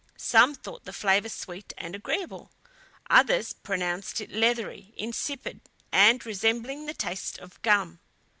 [0.17, 2.49] Some thought the flavor sweet and agreeable,
[3.07, 7.99] others pronounced it leathery, insipid, and resembling the taste of gum.